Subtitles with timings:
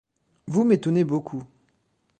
[0.47, 1.43] Vous m'étonnez beaucoup.